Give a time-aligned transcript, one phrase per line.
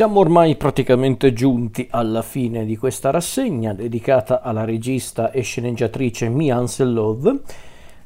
[0.00, 6.56] Siamo ormai praticamente giunti alla fine di questa rassegna dedicata alla regista e sceneggiatrice Mia
[6.56, 7.42] Anselov.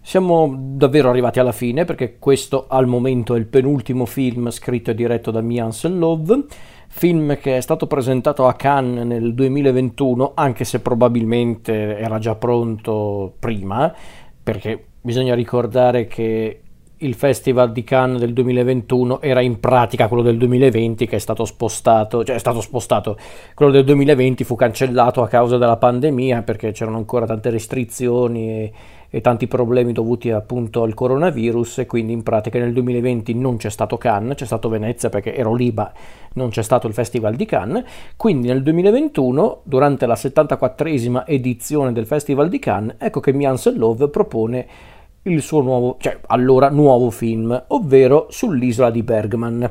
[0.03, 4.96] Siamo davvero arrivati alla fine perché questo al momento è il penultimo film scritto e
[4.96, 6.46] diretto da Mia Anselov,
[6.88, 13.35] film che è stato presentato a Cannes nel 2021 anche se probabilmente era già pronto
[13.38, 13.95] prima
[14.42, 16.63] perché bisogna ricordare che
[17.05, 21.45] il Festival di Cannes del 2021 era in pratica quello del 2020 che è stato
[21.45, 23.16] spostato, cioè è stato spostato,
[23.55, 28.73] quello del 2020 fu cancellato a causa della pandemia perché c'erano ancora tante restrizioni e,
[29.11, 33.71] e tanti problemi dovuti appunto al coronavirus e quindi in pratica nel 2020 non c'è
[33.71, 35.93] stato Cannes, c'è stato Venezia perché ero lì ma
[36.34, 37.84] non c'è stato il Festival di Cannes,
[38.17, 44.09] quindi nel 2021 durante la 74esima edizione del Festival di Cannes ecco che Mians Love
[44.09, 44.67] propone
[45.24, 49.70] il suo nuovo, cioè allora nuovo film, ovvero sull'isola di Bergman,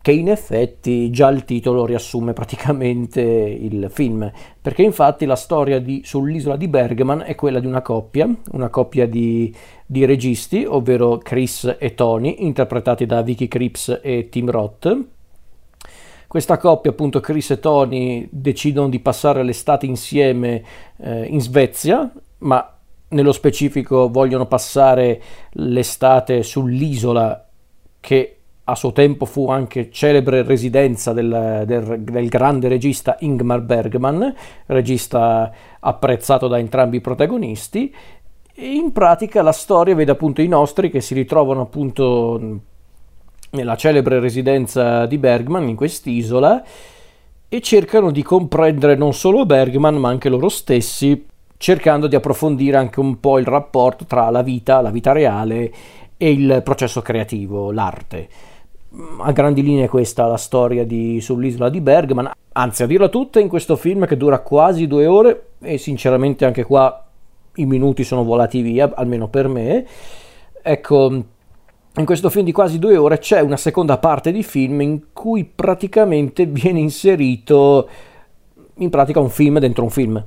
[0.00, 6.02] che in effetti già il titolo riassume praticamente il film, perché infatti la storia di,
[6.04, 11.76] sull'isola di Bergman è quella di una coppia, una coppia di, di registi, ovvero Chris
[11.78, 15.06] e Tony, interpretati da Vicky Cripps e Tim Roth,
[16.28, 20.62] questa coppia, appunto Chris e Tony, decidono di passare l'estate insieme
[20.98, 22.77] eh, in Svezia, ma
[23.08, 25.20] nello specifico vogliono passare
[25.52, 27.46] l'estate sull'isola
[28.00, 34.34] che a suo tempo fu anche celebre residenza del, del, del, grande regista Ingmar Bergman,
[34.66, 35.50] regista
[35.80, 37.94] apprezzato da entrambi i protagonisti.
[38.54, 42.60] E in pratica la storia vede appunto i nostri che si ritrovano appunto
[43.52, 46.62] nella celebre residenza di Bergman in quest'isola
[47.48, 51.24] e cercano di comprendere non solo Bergman ma anche loro stessi
[51.58, 55.70] cercando di approfondire anche un po' il rapporto tra la vita, la vita reale
[56.16, 58.28] e il processo creativo, l'arte.
[59.18, 63.38] A grandi linee questa è la storia di Sull'isola di Bergman, anzi a dirla tutta
[63.38, 67.04] in questo film che dura quasi due ore e sinceramente anche qua
[67.56, 69.84] i minuti sono volati via, almeno per me.
[70.62, 71.24] Ecco,
[71.94, 75.44] in questo film di quasi due ore c'è una seconda parte di film in cui
[75.44, 77.88] praticamente viene inserito
[78.76, 80.24] in pratica un film dentro un film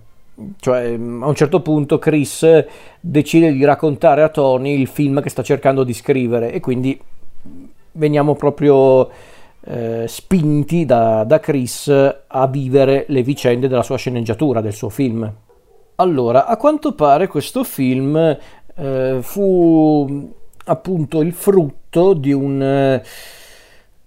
[0.60, 2.66] cioè, a un certo punto Chris
[3.00, 7.00] decide di raccontare a Tony il film che sta cercando di scrivere e quindi
[7.94, 9.10] veniamo proprio
[9.64, 11.88] eh, spinti da, da, Chris
[12.28, 15.32] a vivere le vicende della sua sceneggiatura, del suo film.
[15.96, 18.38] Allora, a quanto pare questo film
[18.76, 20.34] eh, fu
[20.66, 23.02] appunto il frutto di un...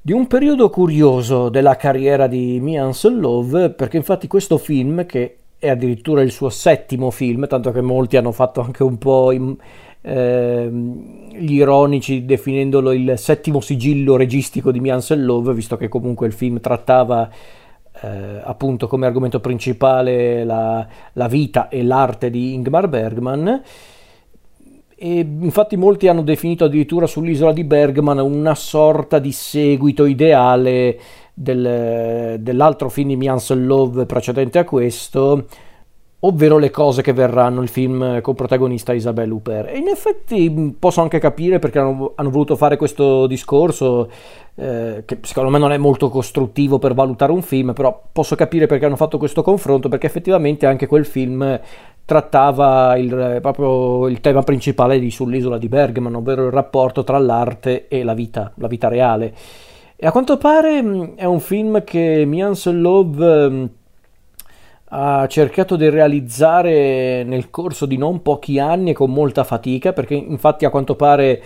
[0.01, 5.71] di un periodo curioso della carriera di Mian Love, perché infatti questo film, che è
[5.71, 9.57] addirittura il suo settimo film, tanto che molti hanno fatto anche un po' in,
[10.03, 16.35] eh, gli ironici definendolo il settimo sigillo registico di Miansel Love, visto che comunque il
[16.35, 17.31] film trattava
[18.03, 23.63] eh, appunto come argomento principale la, la, vita e l'arte di Ingmar Bergman.
[24.97, 30.99] E infatti molti hanno definito addirittura sull'isola di Bergman una sorta di seguito ideale
[31.35, 35.47] del, dell'altro film di Miansel Love precedente a questo,
[36.21, 39.69] ovvero le cose che verranno, il film con protagonista Isabelle Huppert.
[39.69, 44.11] E in effetti posso anche capire perché hanno, hanno voluto fare questo discorso,
[44.55, 48.67] eh, che secondo me non è molto costruttivo per valutare un film, però posso capire
[48.67, 51.61] perché hanno fatto questo confronto, perché effettivamente anche quel film
[52.07, 57.89] trattava il, proprio il tema principale di Sull'isola di Bergman, ovvero il rapporto tra l'arte
[57.89, 59.35] e la vita, la vita reale.
[60.05, 63.65] E a quanto pare mm, è un film che Mian Love mm,
[64.91, 70.13] ha cercato di realizzare nel corso di non pochi anni e con molta fatica, perché
[70.13, 71.43] infatti a quanto pare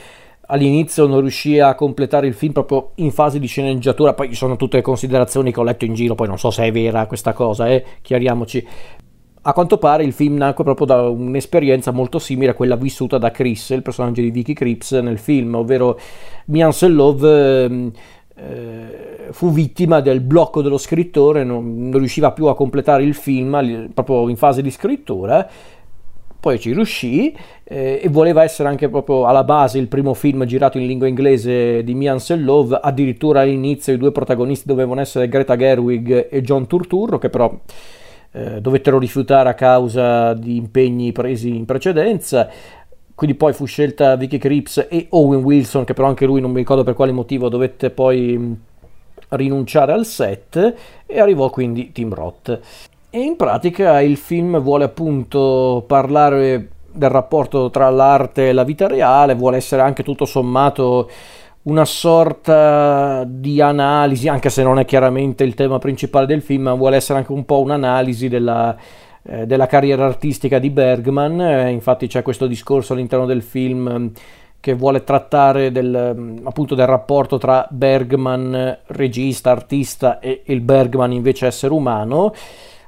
[0.47, 4.57] all'inizio non riuscì a completare il film proprio in fase di sceneggiatura, poi ci sono
[4.57, 7.33] tutte le considerazioni che ho letto in giro, poi non so se è vera questa
[7.33, 8.67] cosa, eh, chiariamoci.
[9.43, 13.31] A quanto pare il film nacque proprio da un'esperienza molto simile a quella vissuta da
[13.31, 15.97] Chris, il personaggio di Vicky Cripps nel film, ovvero
[16.47, 17.89] Mian Love mm,
[18.41, 23.91] eh, fu vittima del blocco dello scrittore, non, non, riusciva più a completare il film
[23.93, 25.49] proprio in fase di scrittura.
[26.41, 30.79] Poi ci riuscì eh, e voleva essere anche proprio alla base il primo film girato
[30.79, 32.79] in lingua inglese di Mian Love.
[32.81, 37.53] Addirittura all'inizio i due protagonisti dovevano essere Greta Gerwig e John Turturro, che però
[38.31, 42.49] eh, dovettero rifiutare a causa di impegni presi in precedenza
[43.19, 46.59] quindi poi fu scelta Vicky Cripps e Owen Wilson, che però anche lui non mi
[46.59, 48.57] ricordo per quale motivo dovette poi
[49.31, 50.75] rinunciare al set
[51.05, 52.61] e arrivò quindi Tim Roth.
[53.11, 58.87] E in pratica il film vuole appunto parlare del rapporto tra l'arte e la vita
[58.87, 61.11] reale, vuole essere anche tutto sommato
[61.63, 66.75] una sorta di analisi, anche se non è chiaramente il tema principale del film, ma
[66.75, 68.77] vuole essere anche un po' un'analisi della,
[69.31, 71.41] eh, della carriera artistica di Bergman.
[71.41, 74.07] Eh, infatti c'è questo discorso all'interno del film mm,
[74.59, 81.13] che vuole trattare del, mm, appunto del rapporto tra Bergman, regista, artista, e il Bergman
[81.13, 82.33] invece essere umano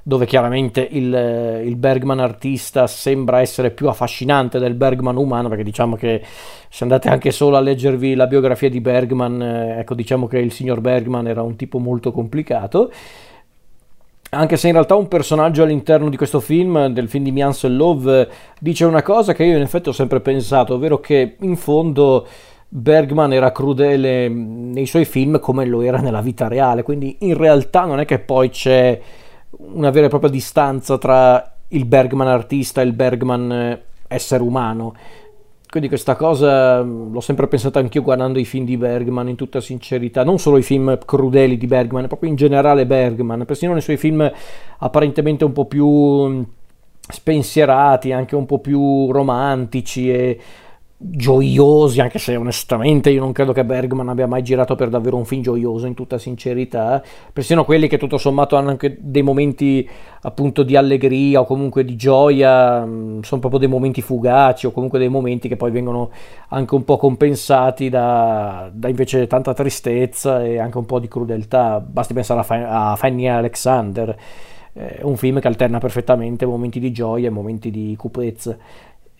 [0.03, 5.95] dove chiaramente il, il, Bergman artista sembra essere più affascinante del Bergman umano, perché diciamo
[5.95, 6.23] che
[6.69, 10.53] se andate anche solo a leggervi la biografia di Bergman, eh, ecco diciamo che il
[10.53, 12.91] signor Bergman era un tipo molto complicato.
[14.33, 18.29] Anche se in realtà un personaggio all'interno di questo film, del film di Miansel Love,
[18.61, 22.27] dice una cosa che io in effetti ho sempre pensato, ovvero che in fondo
[22.69, 27.85] Bergman era crudele nei suoi film come lo era nella vita reale, quindi in realtà
[27.87, 29.01] non è che poi c'è
[29.51, 34.95] una vera e propria distanza tra il Bergman artista e il Bergman eh, essere umano.
[35.71, 39.61] Quindi questa cosa mm, l'ho sempre pensata anch'io guardando i film di Bergman in tutta
[39.61, 43.97] sincerità, non solo i film crudeli di Bergman, proprio in generale Bergman, persino nei suoi
[43.97, 44.29] film
[44.79, 46.43] apparentemente un po' più mm,
[47.09, 50.41] spensierati, anche un po' più romantici e
[51.03, 55.25] gioiosi, anche se onestamente io non credo che Bergman abbia mai girato per davvero un
[55.25, 57.03] film gioioso, in tutta sincerità.
[57.33, 59.89] Persino quelli che tutto sommato hanno anche dei momenti
[60.21, 64.99] appunto di allegria o comunque di gioia, mm, sono proprio dei momenti fugaci o comunque
[64.99, 66.11] dei momenti che poi vengono
[66.49, 71.81] anche un po' compensati da, da invece tanta tristezza e anche un po' di crudeltà.
[71.81, 74.15] Basti pensare a, Fanny Alexander.
[74.73, 78.57] È un film che alterna perfettamente momenti di gioia e momenti di cupezza.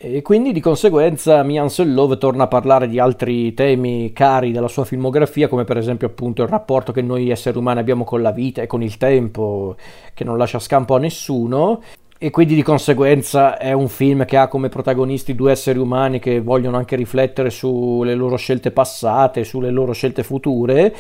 [0.03, 4.87] E quindi di conseguenza Mian Love torna a parlare di altri temi cari della sua
[4.87, 8.63] filmografia, come per esempio appunto il rapporto che noi esseri umani abbiamo con la vita
[8.63, 9.77] e con il tempo,
[10.15, 11.83] che non lascia scampo a nessuno.
[12.17, 16.41] E quindi di conseguenza è un film che ha come protagonisti due esseri umani che
[16.41, 20.95] vogliono anche riflettere sulle loro scelte passate, sulle loro scelte future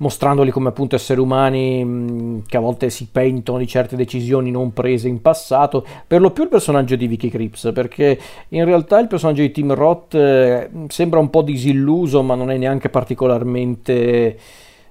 [0.00, 4.72] mostrandoli come appunto esseri umani mh, che a volte si pentono di certe decisioni non
[4.72, 8.18] prese in passato, per lo più il personaggio di Vicky Crips, perché
[8.48, 12.56] in realtà il personaggio di Tim Roth eh, sembra un po' disilluso, ma non è
[12.56, 14.38] neanche particolarmente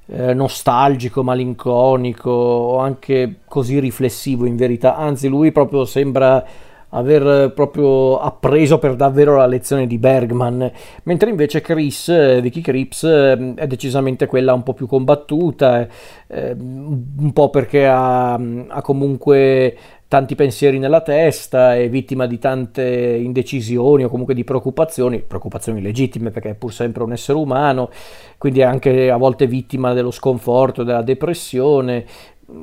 [0.05, 6.45] eh, nostalgico, malinconico o anche così riflessivo in verità, anzi lui proprio sembra
[6.89, 10.71] aver proprio appreso per davvero la lezione di Bergman,
[11.03, 15.87] mentre invece Chris, eh, Vicky Crips, eh, è decisamente quella un po' più combattuta,
[16.27, 19.77] eh, un po' perché ha, ha comunque
[20.09, 26.31] tanti pensieri nella testa, è vittima di tante indecisioni o comunque di preoccupazioni, preoccupazioni legittime
[26.31, 27.91] perché è pur sempre un essere umano,
[28.39, 32.05] quindi è anche a volte vittima dello sconforto, della depressione,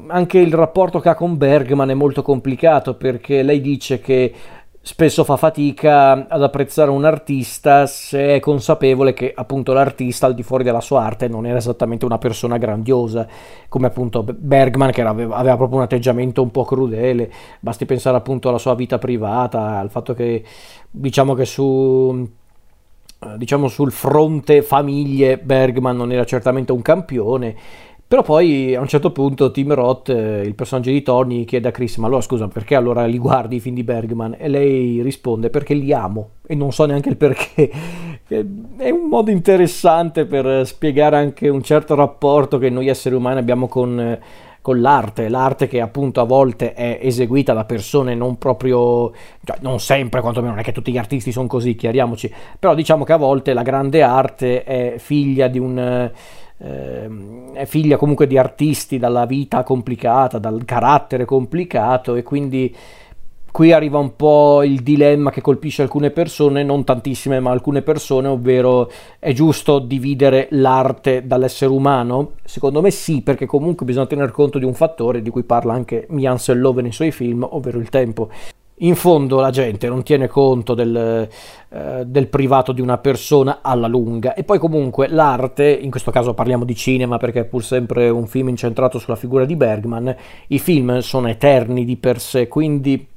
[0.08, 4.32] anche il rapporto che ha con Bergman è molto complicato perché lei dice che
[4.80, 10.44] spesso fa fatica ad apprezzare un artista se è consapevole che appunto l'artista al di
[10.44, 13.26] fuori della sua arte non era esattamente una persona grandiosa
[13.68, 17.32] come appunto Bergman che aveva, aveva proprio un atteggiamento un po' crudele.
[17.58, 20.44] Basti pensare appunto alla sua vita privata al fatto che
[20.88, 22.28] diciamo che su
[23.38, 27.56] diciamo sul fronte famiglie Bergman non era certamente un campione
[28.08, 31.70] però poi a un certo punto Tim Roth, eh, il personaggio di Tony, chiede a
[31.72, 34.36] Chris: Ma allora scusa, perché allora li guardi i film di Bergman?
[34.38, 37.70] E lei risponde: Perché li amo e non so neanche il perché.
[38.28, 43.68] È un modo interessante per spiegare anche un certo rapporto che noi esseri umani abbiamo
[43.68, 44.18] con,
[44.60, 49.12] con l'arte, l'arte che appunto a volte è eseguita da persone non proprio,
[49.44, 53.04] cioè non sempre, quantomeno non è che tutti gli artisti sono così, chiariamoci, però diciamo
[53.04, 56.10] che a volte la grande arte è figlia di un
[56.58, 57.08] eh,
[57.52, 62.74] è figlia comunque di artisti dalla vita complicata, dal carattere complicato e quindi
[63.56, 68.28] qui arriva un po' il dilemma che colpisce alcune persone, non tantissime ma alcune persone,
[68.28, 72.32] ovvero è giusto dividere l'arte dall'essere umano?
[72.44, 76.06] Secondo me sì, perché comunque bisogna tener conto di un fattore di cui parla anche
[76.10, 78.28] Mian Love nei suoi film, ovvero il tempo
[78.80, 81.28] in fondo la gente non tiene conto del,
[81.68, 86.34] eh, del, privato di una persona alla lunga e poi comunque l'arte, in questo caso
[86.34, 90.14] parliamo di cinema perché è pur sempre un film incentrato sulla figura di Bergman,
[90.48, 93.08] i film sono eterni di per sé, quindi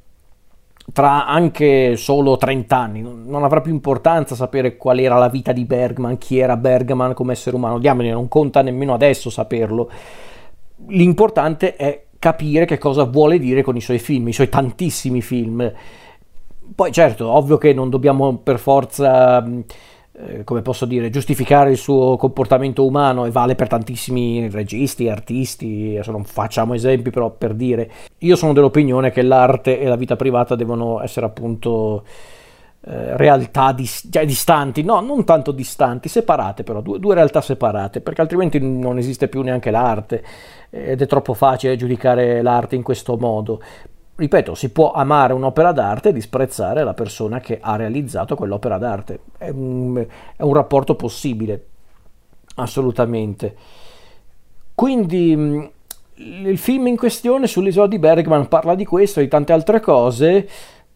[0.94, 5.66] tra anche solo 30 anni non avrà più importanza sapere qual era la vita di
[5.66, 9.90] Bergman, chi era Bergman come essere umano, diamine, non conta nemmeno adesso saperlo.
[10.88, 15.72] L'importante è capire che cosa vuole dire con i suoi film, i suoi tantissimi film.
[16.76, 22.18] Poi certo, ovvio che non dobbiamo per forza, eh, come posso dire, giustificare il suo
[22.18, 27.90] comportamento umano e vale per tantissimi registi, artisti, adesso non facciamo esempi però per dire,
[28.20, 32.04] io sono dell'opinione che l'arte e la vita privata devono essere appunto
[32.82, 38.00] eh, realtà dis- cioè distanti, no, non tanto distanti, separate però, due, due, realtà separate,
[38.00, 40.24] perché altrimenti non esiste più neanche l'arte
[40.70, 43.62] ed è troppo facile giudicare l'arte in questo modo.
[44.16, 49.20] Ripeto, si può amare un'opera d'arte e disprezzare la persona che ha realizzato quell'opera d'arte.
[49.38, 50.06] È un,
[50.36, 51.66] è un rapporto possibile,
[52.56, 53.56] assolutamente.
[54.74, 55.72] Quindi
[56.16, 60.48] il film in questione sull'isola di Bergman parla di questo e di tante altre cose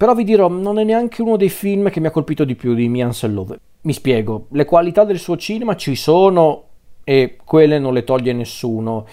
[0.03, 2.73] però vi dirò, non è neanche uno dei film che mi ha colpito di più
[2.73, 3.57] di Mian Love.
[3.83, 6.63] Mi spiego, le qualità del suo cinema ci sono
[7.05, 9.05] e quelle non le toglie nessuno.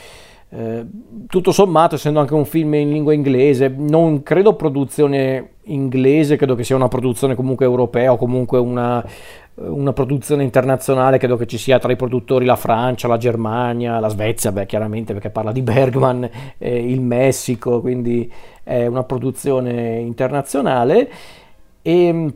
[0.48, 0.84] Eh,
[1.28, 6.64] tutto sommato, essendo anche un film in lingua inglese, non credo produzione inglese, credo che
[6.64, 9.06] sia una produzione comunque europea o comunque una,
[9.54, 14.08] una produzione internazionale, credo che ci sia tra i produttori la Francia, la Germania, la
[14.08, 16.28] Svezia, beh chiaramente perché parla di Bergman,
[16.58, 18.28] eh, il Messico, quindi
[18.70, 21.10] è una produzione internazionale
[21.82, 22.34] e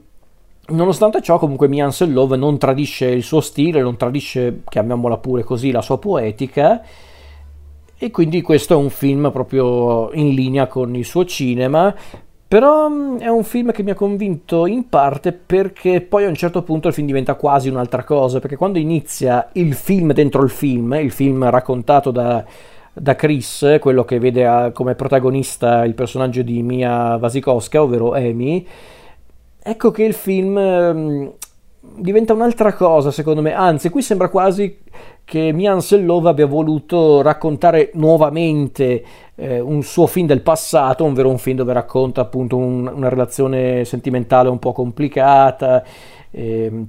[0.66, 5.70] nonostante ciò comunque Mian Love non tradisce il suo stile, non tradisce, chiamiamola pure così,
[5.70, 6.82] la sua poetica
[7.96, 11.94] e quindi questo è un film proprio in linea con il suo cinema.
[12.46, 16.34] Però mm, è un film che mi ha convinto in parte perché poi a un
[16.34, 20.50] certo punto il film diventa quasi un'altra cosa, perché quando inizia il film dentro il
[20.50, 22.44] film, il film raccontato da,
[22.94, 28.66] da Chris, quello che vede a, come protagonista il personaggio di Mia Wasikowska, ovvero Amy,
[29.62, 31.32] ecco che il film um,
[31.96, 34.78] diventa un'altra cosa secondo me, anzi qui sembra quasi
[35.24, 41.38] che Mian Sellova abbia voluto raccontare nuovamente eh, un suo film del passato, ovvero un
[41.38, 45.82] film dove racconta appunto un, una relazione sentimentale un po' complicata.
[46.30, 46.86] Eh,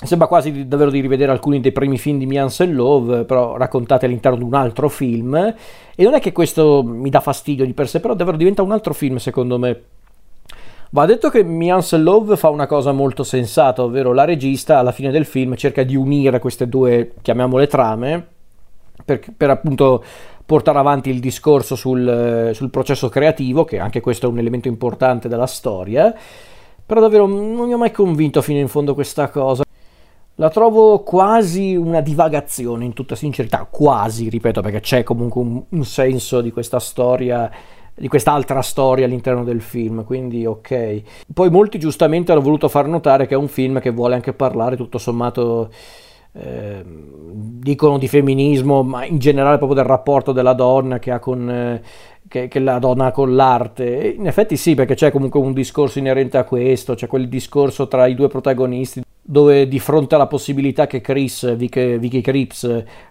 [0.00, 4.38] Sembra quasi davvero di rivedere alcuni dei primi film di Mian Love, però raccontati all'interno
[4.38, 5.34] di un altro film.
[5.34, 8.70] E non è che questo mi dà fastidio di per sé, però davvero diventa un
[8.70, 9.82] altro film secondo me.
[10.90, 15.10] Va detto che Mian Love fa una cosa molto sensata, ovvero la regista alla fine
[15.10, 18.26] del film cerca di unire queste due, chiamiamole trame,
[19.04, 20.04] per, per appunto
[20.46, 25.28] portare avanti il discorso sul, sul processo creativo, che anche questo è un elemento importante
[25.28, 26.14] della storia.
[26.86, 29.64] Però davvero non mi ha mai convinto fino in fondo questa cosa.
[30.40, 35.84] La trovo quasi una divagazione, in tutta sincerità, quasi, ripeto, perché c'è comunque un, un
[35.84, 37.50] senso di questa storia
[37.98, 41.02] di quest'altra storia all'interno del film, quindi ok.
[41.34, 44.76] Poi molti giustamente hanno voluto far notare che è un film che vuole anche parlare
[44.76, 45.70] tutto sommato
[46.32, 51.50] eh, dicono di femminismo, ma in generale proprio del rapporto della donna che ha con
[51.50, 51.82] eh,
[52.28, 54.14] che, che, la donna ha con l'arte.
[54.16, 58.06] In effetti sì, perché c'è comunque un discorso inerente a questo, c'è quel discorso tra
[58.06, 62.64] i due protagonisti dove di fronte alla possibilità che Chris, Vicky, Vicky Crips,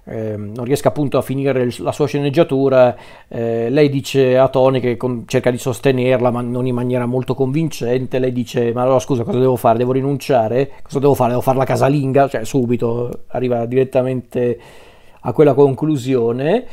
[0.03, 2.95] eh, non riesca appunto a finire la sua sceneggiatura,
[3.27, 7.35] eh, lei dice a Tony che con, cerca di sostenerla, ma non in maniera molto
[7.35, 9.77] convincente, lei dice ma allora scusa cosa devo fare?
[9.77, 10.71] Devo rinunciare?
[10.81, 11.29] Cosa devo fare?
[11.29, 12.27] Devo fare la casalinga?
[12.27, 14.59] Cioè subito arriva direttamente
[15.21, 16.65] a quella conclusione.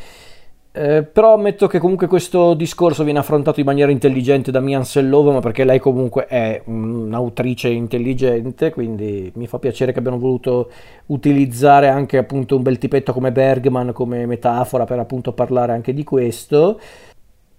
[0.76, 5.30] Eh, però ammetto che comunque questo discorso viene affrontato in maniera intelligente da Mian Sellova,
[5.30, 10.70] ma perché lei comunque è un'autrice intelligente, quindi mi fa piacere che abbiano voluto
[11.06, 16.02] utilizzare anche appunto un bel tipetto come Bergman come metafora per appunto parlare anche di
[16.02, 16.80] questo.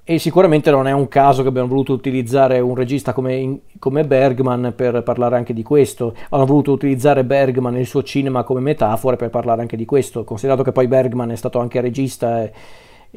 [0.04, 4.74] E sicuramente non è un caso che abbiano voluto utilizzare un regista come, come, Bergman
[4.76, 6.14] per parlare anche di questo.
[6.32, 10.26] Hanno voluto utilizzare Bergman e il suo cinema come metafora per parlare anche di questo,
[10.26, 12.52] considerato che poi Bergman è stato anche regista e,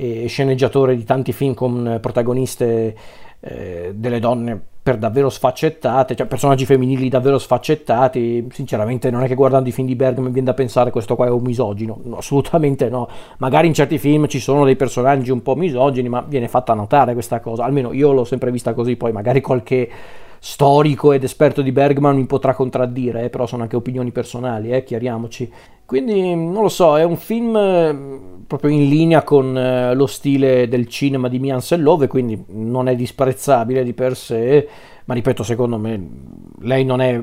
[0.01, 2.97] e sceneggiatore di tanti film con protagoniste
[3.41, 8.47] eh, delle donne per davvero sfaccettate, cioè personaggi femminili davvero sfaccettati.
[8.53, 11.31] Sinceramente, non è che guardando i film di Bergman viene da pensare questo qua è
[11.31, 13.09] un misogino, no, assolutamente no.
[13.39, 17.13] Magari in certi film ci sono dei personaggi un po' misogini, ma viene fatta notare
[17.13, 17.65] questa cosa.
[17.65, 19.91] Almeno io l'ho sempre vista così, poi magari qualche
[20.39, 24.85] storico ed esperto di Bergman mi potrà contraddire, eh, però sono anche opinioni personali, eh,
[24.85, 25.51] chiariamoci.
[25.85, 30.69] Quindi non lo so, è un film eh, proprio in linea con eh, lo stile
[30.69, 34.69] del cinema di Mian Sellove, quindi non è disprezzabile di per sé,
[35.07, 36.09] ma ripeto, secondo me
[36.61, 37.23] lei non è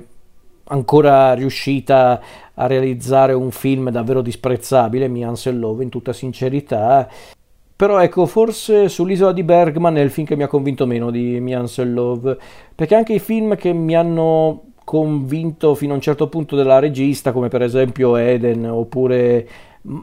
[0.68, 2.22] ancora riuscita
[2.54, 7.08] a realizzare un film davvero disprezzabile, Mian Sellove, in tutta sincerità.
[7.77, 11.41] Però ecco, forse sull'isola di Bergman è il film che mi ha convinto meno di
[11.41, 12.38] Mian Love,
[12.74, 17.34] perché anche i film che mi hanno convinto fino a un certo punto della regista,
[17.34, 19.48] come per esempio Eden, oppure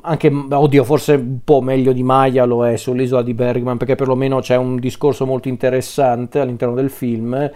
[0.02, 4.40] anche, oddio, forse un po' meglio di Maya lo è sull'isola di Bergman, perché perlomeno
[4.40, 7.50] c'è un discorso molto interessante all'interno del film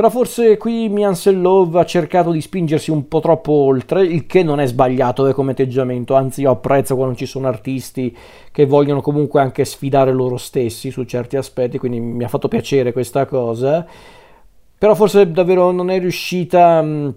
[0.00, 4.42] però forse qui Mian Love ha cercato di spingersi un po' troppo oltre, il che
[4.42, 8.16] non è sbagliato eh, come atteggiamento, anzi io apprezzo quando ci sono artisti
[8.50, 12.94] che vogliono comunque anche sfidare loro stessi su certi aspetti, quindi mi ha fatto piacere
[12.94, 13.86] questa cosa.
[14.78, 16.80] però forse davvero non è riuscita...
[16.80, 17.14] Mh,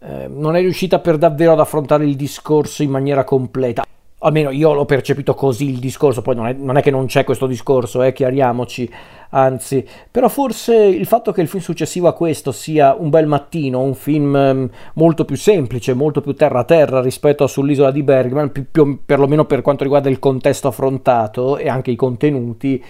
[0.00, 3.82] eh, non è riuscita per davvero ad affrontare il discorso in maniera completa
[4.22, 7.24] almeno io l'ho percepito così il discorso, poi non è, non è che non c'è
[7.24, 8.90] questo discorso, eh, chiariamoci,
[9.30, 13.80] anzi, però forse il fatto che il film successivo a questo sia un bel mattino,
[13.80, 18.66] un film um, molto più semplice, molto più terra-terra rispetto a sull'isola di Bergman, più,
[18.70, 22.82] più, perlomeno per quanto riguarda il contesto affrontato e anche i contenuti,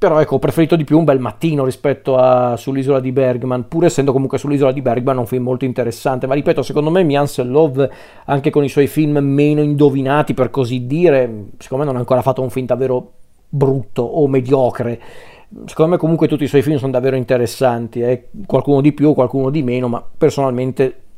[0.00, 3.84] però ecco, ho preferito di più un bel mattino rispetto a sull'isola di Bergman, pur
[3.84, 6.26] essendo comunque sull'isola di Bergman un film molto interessante.
[6.26, 7.90] Ma ripeto, secondo me Miansel Love,
[8.24, 12.22] anche con i suoi film meno indovinati per così dire, secondo me non ha ancora
[12.22, 13.12] fatto un film davvero
[13.46, 14.98] brutto o mediocre.
[15.66, 18.30] Secondo me comunque tutti i suoi film sono davvero interessanti, eh?
[18.46, 21.09] qualcuno di più, qualcuno di meno, ma personalmente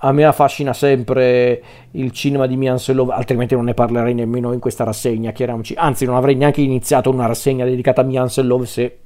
[0.00, 1.62] a me affascina sempre
[1.92, 5.74] il cinema di Mian Selov, altrimenti non ne parlerei nemmeno in questa rassegna, chiariamoci.
[5.76, 8.98] Anzi, non avrei neanche iniziato una rassegna dedicata a Mian Selov se,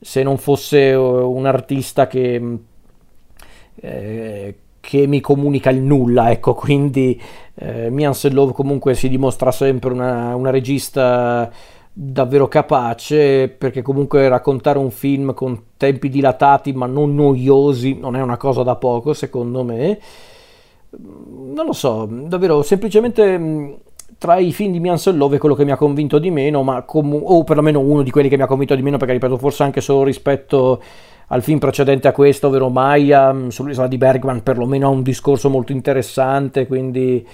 [0.00, 2.58] se non fosse eh, un artista che,
[3.74, 7.20] eh, che mi comunica il nulla, ecco, quindi
[7.56, 11.50] eh, Mian Selov comunque si dimostra sempre una, una regista
[12.00, 18.22] davvero capace perché comunque raccontare un film con tempi dilatati ma non noiosi non è
[18.22, 19.98] una cosa da poco secondo me.
[20.90, 23.72] Non lo so davvero semplicemente mm,
[24.16, 26.82] tra i film di Mian Love è quello che mi ha convinto di meno ma
[26.82, 29.64] com- o perlomeno uno di quelli che mi ha convinto di meno perché ripeto forse
[29.64, 30.80] anche solo rispetto
[31.26, 35.50] al film precedente a questo ovvero Maya mm, sull'isola di Bergman perlomeno ha un discorso
[35.50, 37.26] molto interessante quindi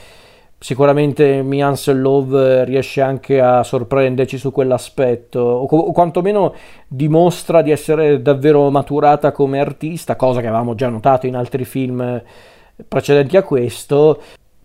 [0.64, 6.54] sicuramente Mians Love riesce anche a sorprenderci su quell'aspetto, o, o, quantomeno
[6.88, 12.22] dimostra di essere davvero maturata come artista, cosa che avevamo già notato in altri film
[12.88, 14.18] precedenti a questo,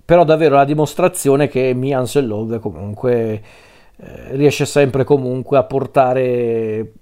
[0.06, 3.42] però davvero la dimostrazione che Mians Love comunque
[3.98, 6.94] eh, riesce sempre comunque a portare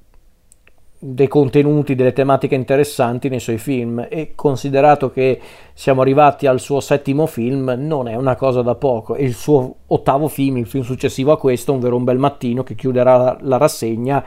[1.00, 4.06] dei contenuti, delle tematiche interessanti nei suoi film.
[4.10, 5.40] E considerato che
[5.74, 9.16] siamo arrivati al suo settimo film non è una cosa da poco.
[9.16, 12.64] E il suo ottavo film, il film successivo a questo, un vero un bel mattino
[12.64, 14.24] che chiuderà la, rassegna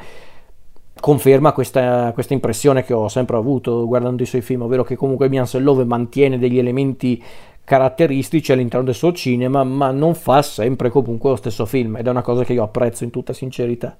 [1.00, 5.30] conferma questa, questa, impressione che ho sempre avuto guardando i suoi film, ovvero che comunque
[5.30, 7.22] Miansel Love mantiene degli elementi
[7.64, 12.10] caratteristici all'interno del suo cinema ma non fa sempre comunque lo stesso film ed è
[12.10, 13.96] una cosa che io apprezzo in tutta sincerità